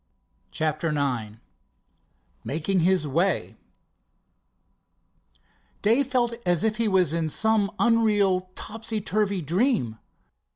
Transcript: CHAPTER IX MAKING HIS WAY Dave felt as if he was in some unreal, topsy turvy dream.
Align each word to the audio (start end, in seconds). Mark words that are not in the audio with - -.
CHAPTER 0.49 0.87
IX 0.89 1.35
MAKING 2.43 2.79
HIS 2.79 3.07
WAY 3.07 3.55
Dave 5.83 6.07
felt 6.07 6.33
as 6.43 6.63
if 6.63 6.77
he 6.77 6.87
was 6.87 7.13
in 7.13 7.29
some 7.29 7.69
unreal, 7.77 8.49
topsy 8.55 8.99
turvy 8.99 9.41
dream. 9.43 9.99